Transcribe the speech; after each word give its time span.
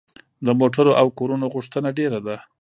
د 0.45 0.47
موټرو 0.59 0.91
او 1.01 1.07
کورونو 1.17 1.45
غوښتنه 1.53 1.89
ډیره 1.99 2.19
ده. 2.27 2.35